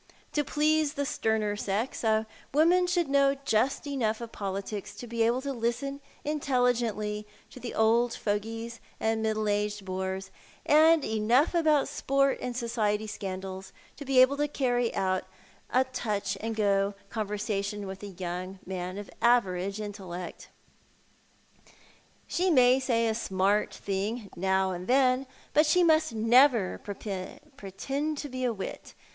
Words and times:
To 0.33 0.43
please 0.43 0.93
the 0.93 1.05
sterner 1.05 1.55
sex 1.55 2.03
a 2.03 2.25
woman 2.55 2.87
should 2.87 3.07
know 3.07 3.35
just 3.45 3.85
enough 3.85 4.19
of 4.19 4.31
politics 4.31 4.95
to 4.95 5.05
be 5.05 5.21
able 5.21 5.41
to 5.43 5.53
listen 5.53 6.01
intelligently 6.25 7.27
to 7.51 7.59
tho 7.59 7.71
old 7.75 8.15
fogies 8.15 8.79
and 8.99 9.21
middle 9.21 9.47
aged 9.47 9.85
lx)res, 9.85 10.31
and 10.65 11.05
enough 11.05 11.53
about 11.53 11.87
sport 11.87 12.39
and 12.41 12.57
society 12.57 13.05
scandals 13.05 13.73
to 13.95 14.03
be 14.03 14.17
able 14.19 14.37
to 14.37 14.47
carry 14.47 14.91
on 14.95 15.21
a 15.69 15.83
touch 15.83 16.35
and 16.41 16.55
go 16.55 16.63
20 16.63 16.65
Thon 16.65 16.73
art 16.73 16.81
the 16.81 16.85
Man. 16.87 17.09
conversation 17.13 17.85
with 17.85 18.01
a 18.01 18.07
young 18.07 18.59
man 18.65 18.97
of 18.97 19.07
average 19.21 19.79
intellect. 19.79 20.49
She 22.25 22.49
may 22.49 22.79
say 22.79 23.07
a 23.07 23.13
smart 23.13 23.71
thing 23.71 24.31
now 24.35 24.71
and 24.71 24.87
then, 24.87 25.27
but 25.53 25.67
she 25.67 25.83
must 25.83 26.11
never 26.11 26.79
pretend 26.79 28.17
to 28.17 28.29
be 28.29 28.43
a 28.43 28.51
wit. 28.51 28.95